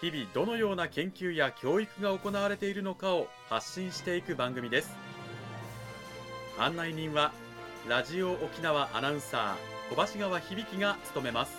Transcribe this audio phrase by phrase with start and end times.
[0.00, 4.94] 日々どのような研究や教育が行われているのかを発信していく番組です。
[6.56, 7.32] 案内人は
[7.88, 11.58] ラジオ沖縄アナウンサー小橋川響が務めます。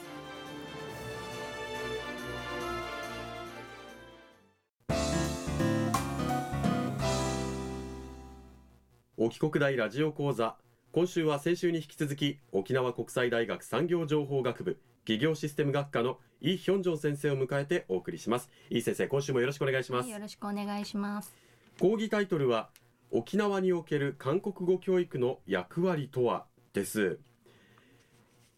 [9.18, 10.56] 沖国大ラジオ講座。
[10.94, 18.50] 今週は先週に引き続き沖縄国際大学産業情報学部企業システム学科のイ・ヒョンジョン先生を迎えてお送りします。
[18.70, 21.36] イ先生今週もよろしくお願いします、はい、よろしくお願いします。
[21.80, 22.70] 講義タイトルは
[23.12, 26.46] 沖縄における韓国語教育の役割とは？
[26.74, 27.20] です。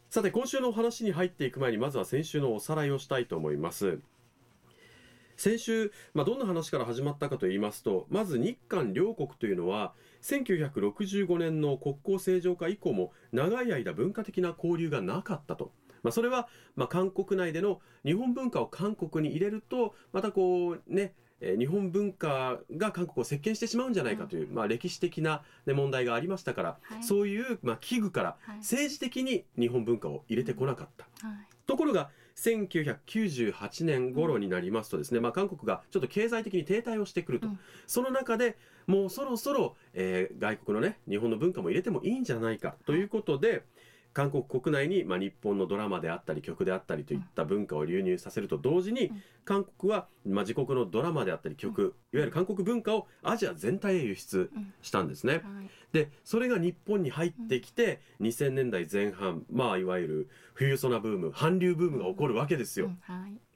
[0.10, 4.00] さて今週のお話に入っていく前にまずは先週のおさらいをしたいと思います。
[5.38, 15.72] 先週、まあ、どんな話から始まったかと言いますとまず日韓両国というのは1965年の国交正常化以降も長い間文化的な交流がなかったと。
[16.04, 31.28] まあ、それは、まあ、韓国内での日本文化を韓国に入れるとまたこうねえ日本文化が韓国を席巻してしまうんじゃないかという、うん、まあ、歴史的な、ね、問題がありましたから、はい、そういう、まあ、危惧から政治的に日本文化を入れてこなかった。
[31.28, 38.58] はい、ところが1998年頃になりますとですね、まあ、韓国がちょっと経済的に停滞をしてくると、うん、その中で
[38.88, 43.64] もうそろそろ、えー、外国のね日本の文化も入れてもいいんじゃないかということで、
[44.14, 49.12] 韓国国内に、まあ、日本のドラマであったり曲であったりといった文化を流入させると同時に、
[49.46, 55.42] 韓国は、まあ、自国のドラマであったり曲、いわゆる韓国文化をアジア全体へ輸出したんですね。
[55.94, 62.92] でそれが日本に入ってきて、2000年代前半、まあ、いわゆる冬ソナブーム韓流ブームが起こるわけですよ。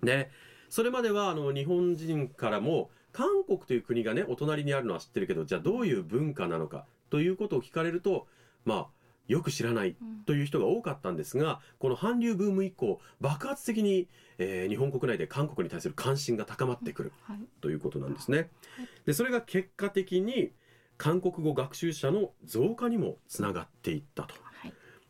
[0.03, 0.29] で
[0.69, 8.27] それまではあの日本人からも韓国という国がねお隣にあるのは知ってるけどじゃあどういう文化なのかということを聞かれると
[8.65, 8.87] まあ
[9.27, 17.11] よく知らないという人が多かったんですが、この韓流ブーム以降爆発的に、えー、日本国内で韓国に対する関心が高まってくる、
[17.61, 18.49] ということなんですね。
[19.05, 20.51] でそれが結果的に
[20.97, 24.35] 韓国語学習者の増加にもつながっていったと。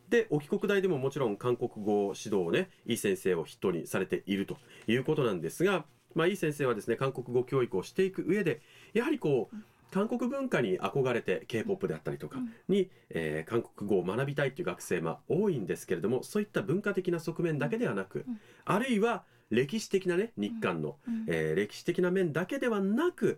[0.09, 5.83] で沖国大でももちろん韓国語指導をねいい先生を筆頭にされているということなんですが、
[6.13, 8.61] まあ、いい先生はですね韓国語教育をしていく上で
[8.93, 9.55] やはりこう、
[9.95, 23.37] 韓国文化に憧れて K-POP であったりとかに、うん、えー、韓国語を学びたいという学生も多いんですけれどもそういった文化的な側面だけではなく、うん、あるいは歴史的なね日韓の、うん、えー、歴史的な面だけではなく、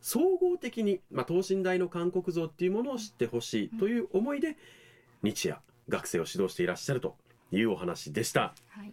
[0.00, 4.56] 総合的に、まあ、等身大の韓国像っていうものを知ってほしいという思いで
[5.22, 7.16] 日夜学生を指導していらっしゃると
[7.52, 8.54] いうお話でした。
[8.70, 8.90] はい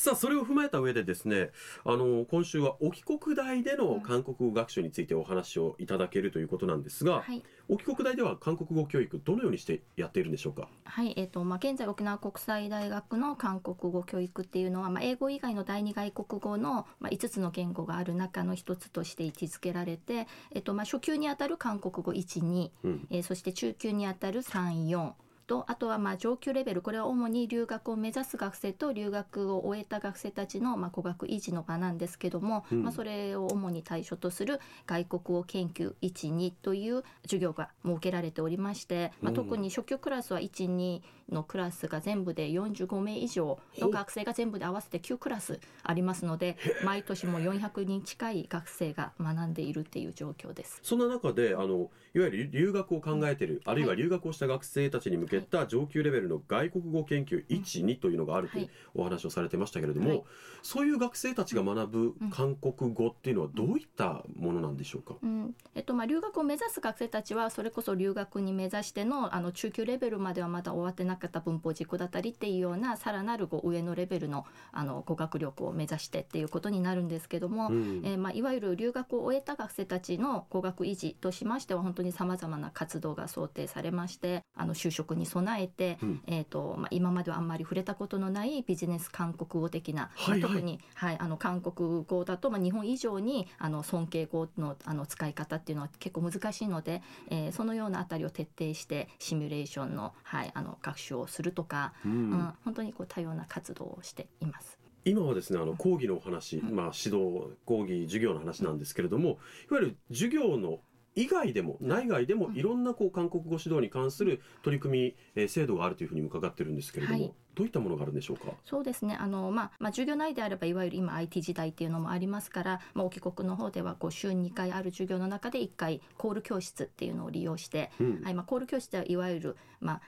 [0.00, 1.50] さあそれを踏まえた上でですね
[1.84, 10.70] あの今週は沖国大での韓国語学習についてお話をいただけるということなんですが、はい、沖国大では韓国語教育どのようにしてやっているんでしょうか？
[10.84, 25.12] はいえーとまあ、現在沖縄国際大学の韓国語教育っていうのは、まあ、英語以外の第二外国語の、まあ、5つの言語がある中の一つとして位置づけられて、えーとまあ、初級にあたる韓国語12、うん、えー、そして中級にあたる34
[25.50, 41.02] とあとはまあ上級レベルこれは主に留学を目指す学生と留学を終えた学生たちのまあ語学維持の場なんですけども、うん、まあ、それを主に対象とする外国語研究12という授業が設けられておりまして、まあ、特に初級クラスは12
[41.32, 50.80] のクラスが全部で45名以上の学生が全部で合わせて9クラスありますので毎年も400人近い学生が学んでいるっていう状況です。
[50.82, 60.24] そんな中であのいわゆる留学を考えている、あるいは留学をした学生たちに向けった上級レベルの外国語研究1、2というのがあるというお話をされてましたけれども、
[60.62, 65.54] そういう学生たちが学ぶ韓国語っていうのはどういったものなんでしょうか、うん。
[65.74, 104.78] えっとまあ、留学を目指す学生たちはそれこそ留学に目指してのあの中級レベルまではまだ終わってなかった文法軸だったりっていうようなさらなるこう上のレベルのあの語学力を目指してっていうことになるんですけども、うん、えー、まあ、いわゆる留学を終えた学生たちの語学維持としましては本当にさまざまな活動が想定されましてあの就職に備えて、うん、えーとまあ、今まではあんまり触れたことのないビジネス韓国語的な、はいはい、まあ、特に、はい、あの韓国語だと、まあ、日本以上にあの尊敬語のあの使い方っていうのは結構難しいので、えー、そのようなあたりを徹底してシミュレーションの,、はい、あの学習をするとか、うん、うん、本当にこう多様な活動をしています。
[105.04, 106.76] 今はですねあの講義のお話、うん。
[106.76, 109.38] まあ、指導講義授業の話なんですけれども
[109.70, 110.80] いわゆる授業の
[111.16, 112.56] 以外でも内外でもうん。
[112.56, 117.34] いろんなこう韓国語指導に関する取り組み、えー制度があるというふうに伺ってるんですけれども、はい。
[117.56, 118.52] どういったものがあるんでしょうか？
[118.64, 119.16] そうですね。
[119.18, 128.22] あの、まあまあ、授業内であればいわゆる今 IT 時代っていうのもありますから、まあ、お帰国の方ではこう週2回ある授業の中で1回コール教室っていうのを利用して、うん。
[128.22, 128.34] はい。
[128.34, 130.00] まあ、コール教室ではいわゆる、まあ、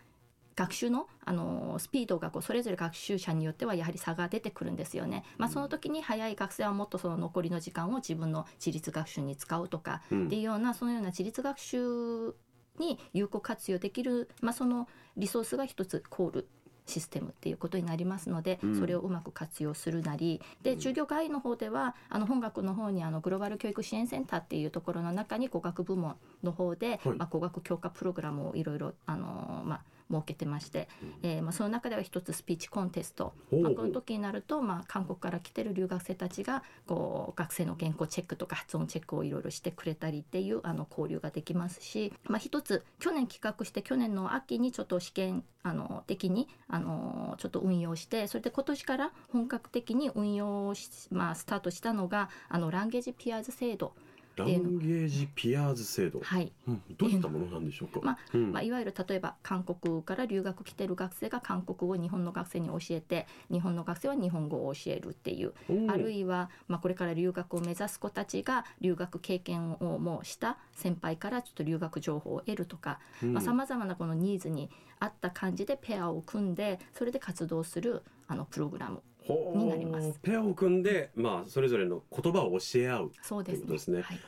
[0.56, 5.24] 学習の、あのスピードがこうそれぞれ学習者によってはやはり差が出てくるんですよね。
[5.38, 10.26] まあ、その時に早い学生はもっとその残りの時間を自分の自立学習に使うとかうん。
[10.26, 12.34] っていうようなそのような自立学習
[12.78, 16.48] に有効活用できる、まあ、そのリソースが一つコール
[16.84, 18.78] システムっていうことになりますので、うん。
[18.78, 20.40] それをうまく活用するなり。
[20.62, 20.76] でうん。
[20.78, 27.16] 授業外の方ではあの本学の方にあのグローバル教育支援センターっていうところの中に語学部門の方で、はい。
[27.16, 30.88] まあ、語学強化プログラムをいろいろあの、まあ、設けてまして、
[31.22, 33.32] えーまあ、その中では一つスピーチコンテスト。
[33.50, 53.92] まあ、この時になると、まあ、韓国から来てる留学生たちがこう学生の原稿チェックとか発音チェックをいろいろしてくれたりっていうあの交流ができますし、まあ、一つ去年企画して去年の秋にちょっと試験あの的にあのちょっと運用してそれで今年から本格的に運用し、まあ、スタートしたのがあのランゲージピアーズ制度、
[54.36, 56.52] ランゲージピアーズ制度、はい。
[56.66, 56.82] うん。
[56.96, 58.00] どういったものなんでしょうか？
[58.02, 58.52] まあうん。
[58.52, 65.52] まあ、いわゆる例えば韓国から留学来てる学生が韓国語を日本の学生に教えて日本の学生は日本語を教えるっていう。
[65.88, 73.40] あるいは、まあ、これから留学を目指す子たちが留学経験をもうした先輩からちょっと留学情報を得るとかうん。
[73.40, 83.12] さまざ、まなこのニーズに合った感じでペアを組んでそれで活動するあのプログラムになりますペアを組んで、まあ、それぞれの言葉を教え合う。
[83.22, 83.66] そうですね。
[83.66, 84.20] ですねはい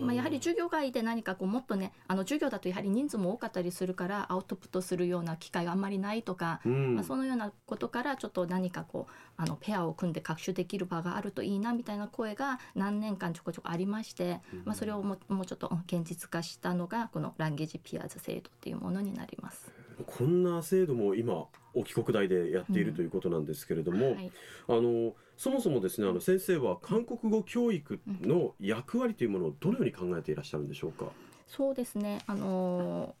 [0.00, 19.72] まあ、やはり授業外で何かこうもっとねあの授業だとやはり人数も多かったりするからアウトプットするような機会があんまりないとか、うんまあ、そのようなことからちょっと何かこうあのペアを組んで学習できる場があるといいなみたいな声が何年間ちょこちょこありまして、まあ、それをももうちょっとうん現実化したのがこのランゲージピアーズ制度っていうものになります。
[20.06, 22.96] こんな制度も今お帰国大でやっているうん。
[22.96, 24.32] ということなんですけれども、はい。
[24.68, 31.06] あのそもそもですねあの先生は韓国語教育の役割というものをどのように考えていらっしゃるんでしょうか？
[31.46, 32.20] そうですね。
[32.26, 33.14] あの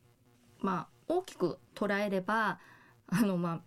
[0.62, 2.58] ーまあ大きく捉えれば
[3.08, 3.60] あのまあ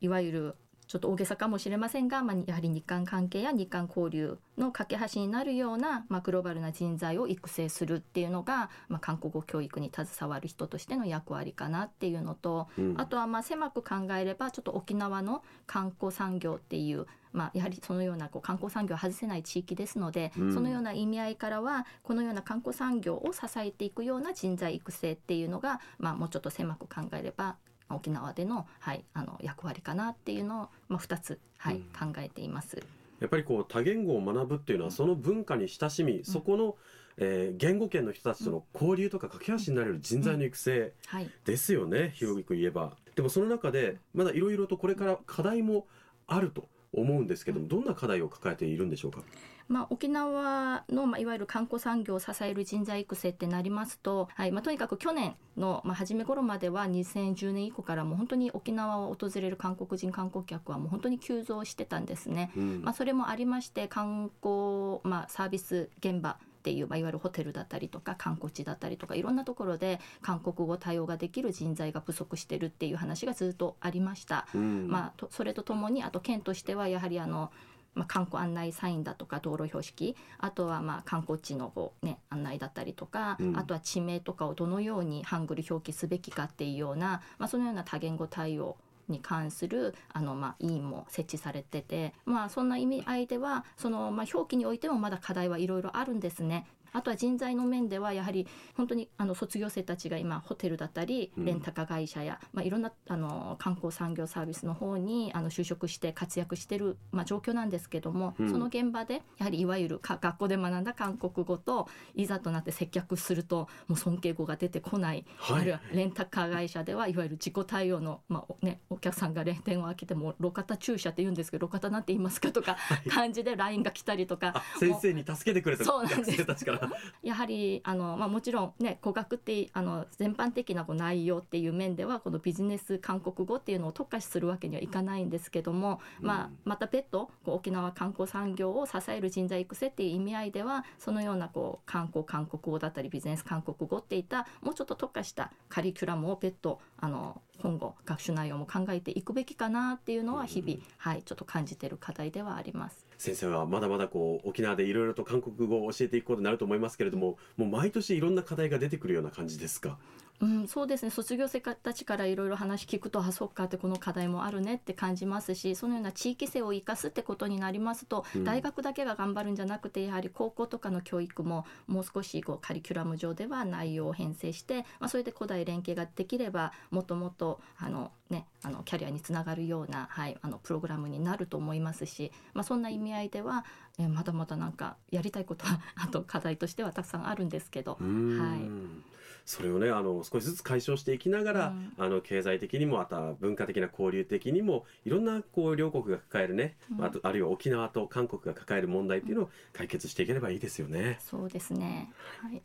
[0.00, 0.56] いわゆる
[0.90, 12.94] ちょっと大げさかもしれませんが、まあ、やはり日韓関係や日韓交流の架け橋になるような、まあ、グローバルな人材を育成するっていうのが、まあ、韓国語教育に携わる人としての役割かなっていうのと、うん。
[12.98, 20.52] あとはまあ狭く考えればちょっと沖縄の観光産業っていう、まあ、やはりそのようなこう観光産業を外せない地域ですので、うん。
[20.52, 27.58] そのような意味合いからはこのような観光産業を支えていくような人材育成っていうのが、まあ、もうちょっと狭く考えれば
[27.94, 31.82] 沖縄での,、はい、あの役割かなっていうのを、まあ、2つ、はいうん。
[32.12, 32.82] 考えています。
[33.20, 36.76] やっぱりこう多言語を学ぶっていうのはその文化に親しみ、そこの、
[37.18, 41.30] えー言語圏の人たちとの交流とか架け橋になれる人材の育成はい。
[41.44, 42.96] ですよね、広く言えば。
[43.14, 45.86] でもその中でまだいろいろとこれから課題も
[46.26, 49.22] あると思うんですけども、どんな課題を抱えているんでしょうか？
[49.68, 62.50] まあ、沖縄の、まあ、いわゆる観光産業を支える人材育成ってなりますと、はいまあ、とにかく去年の、まあ、初め頃までは2010年以降からもう本当に沖縄を訪れる韓国人観光客はもう本当に急増してたんですね。
[62.56, 74.46] うんまあ、それもありまして観光、まあ、サービス現場っていう、まあ、いわゆるホテルだったりとか観光地だったりとかいろんなところで韓国語対応ができる人材が不足してるっていう話がずっとありました。
[74.54, 77.50] うんまあ、とそれとともにあと県としてはやはりあの、
[77.94, 88.76] まあ、観光案内サインだとか道路標識あとはまあ観光地のこう、ね、案内だったりとか、うんあとは地名とかをどのようにハングル表記すべきかっていうような、まあ、そのような多言語対応
[89.10, 96.66] に関するあの、まあ、委員も設置されてて、まあ、そんな意味合いではその、まあ、表記においてもまだ課題はいろいろあるんですね。
[96.92, 101.44] あとは人材の面ではやはり本当にあの卒業生たちが今ホテルだったりうん。
[101.44, 108.50] レンタカー会社や、まあ、いろんなあの観光産業サービスの方にあの就職して活躍してる、まあ、状況なんですけども、うん。
[108.50, 115.60] その現場でやはりいわゆるか学校で学んだ韓国語といざとなって接客するともう尊敬語が出てこない、はい。
[115.60, 122.76] あるいはレンタカー会社ではいわゆる自己対応の、まあおね、お客さんが電話を開けても路肩駐車って言うんですけど路肩なんて言いますかとか
[123.08, 126.38] 感じで LINE が来たりとかあ先生に助けてくれた学そうなんです。
[126.38, 126.79] 生たちから。
[127.22, 153.09] やはりあの、まあ、もちろんね語学ってあの全般的なこう内容っていう面ではこのビジネス韓国語っていうのを特化するわけにはいかないんですけども、まあうん、また別途こう沖縄観光産業を支える人材育成っていう意味合いではそのようなこう観光韓国語だったりビジネス韓国語っていったもうちょっと特化したカリキュラムを別途あの今後学習内容も考えていくべきかなっていうのは日々、はいちょっと感じてる課題ではあります。
[153.20, 159.98] 先生はまだまだこう沖縄でいろいろと韓国語を教えていくことになると思いますけれどももう毎年いろんな課題が出てくるような感じですか？
[160.40, 161.10] うん、そうですね。
[161.10, 168.44] 卒業生たちからいろいろ話聞くとあそっかってこの課題もあるねって感じますしそのような地域性を生かすってことになりますと、うん。
[168.44, 183.64] 大学だけが頑張るんじゃなくてやはり高校とかの教育ももう少しこうカリキュラム上では内容を編成して、まあ、それで古代連携ができればもっともっとあの、ね、あのキャリアにつながるような、はい、あのプログラムになると思いますし、まあ、そんな意味合いでは、
[183.98, 187.98] えーまだまだなんかやりたいことは あと課題としてはたくさんあるんですけど。
[188.00, 189.10] はい
[189.46, 201.18] それをねあの少しずつ解消していきながら、うんあの経済的にもまた文化的な交流的にもいろんなこう両国が抱えるね、うんあとあるいは沖縄と韓国が抱える問題っていうのを解決していければいいですよね。
[201.20, 202.12] そうですね。
[202.42, 202.62] はい。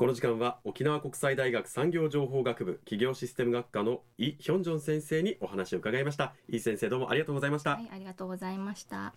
[0.00, 6.32] この時間は沖縄国際大学産業情報学部企業システム学科のイ・ヒョンジョン先生にお話を伺いました。
[6.48, 7.72] イ先生どうもありがとうございました。
[7.72, 9.12] はい、ありがとうございました。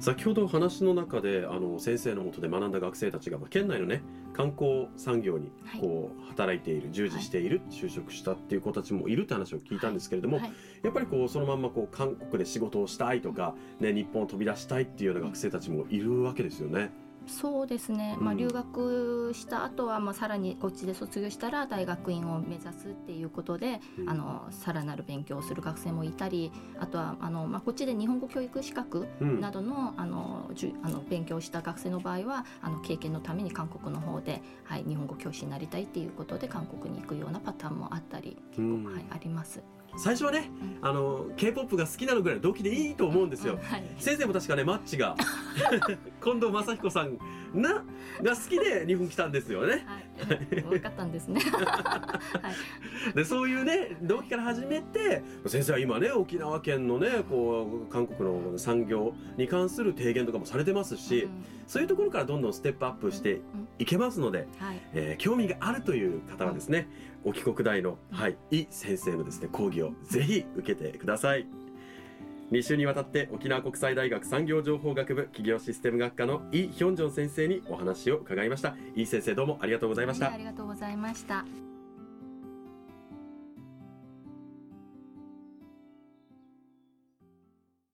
[0.00, 4.02] 先ほど話の中であの先生のもとで学んだ学生たちが、まあ、県内のね
[4.32, 5.80] 観光産業にはい。
[5.80, 10.52] こう働いている、従事している、就職したっていう子たちもいるって話を聞いたんですけれども、はい、
[10.82, 16.90] やっぱりこうそのまんまこう韓国で仕事をしたいとか、ね、日本を飛び出したいっていうような学生たちもいるわけですよね。
[17.28, 18.16] そうですね。
[18.18, 39.62] まあうん留学した後はまあさらにこっちで卒業したら大学院を目指すっていうことで、うんあのさらなる勉強をする学生もいたり、あとはあのまあこっちで日本語教育資格うんなどのあのじゅあの勉強をした学生の場合はあの経験のために韓国の方ではい日本語教師になりたいっていうことで韓国に行くようなパターンもあったり結構、うんはいあります。
[39.96, 43.54] 最初はねうんあの K-POP が好きなのぐらいの動機でいいと思うんですよ。
[43.54, 43.84] うんはい。
[43.98, 45.16] 先生も確かねマッチが
[46.22, 47.18] 近藤正彦さん
[47.54, 47.84] な
[48.22, 49.86] が好きで日本来たんですよね。
[50.16, 51.40] はい、分かったんですね。
[51.50, 52.20] は
[53.10, 53.14] い。
[53.14, 64.80] でそういうね動機から始めて先生は今ね沖縄県のねこう韓国の産業に関する提言とかもされてますし、うんそういうところからどんどんステップアップしてうんいけますので、はい。
[64.94, 66.88] えー興味があるという方はですね、
[67.24, 71.46] 沖国大の、はい、イ先生のですね講義をぜひ受けてください。
[72.50, 78.74] 2週にわたって沖縄国際大学産業情報学部企業システム学科のイ・ヒョンジョン先生にお話を伺いました。
[78.96, 80.38] イ先生どうもありがとうございましたはいあ。
[80.38, 81.67] りがとうございました。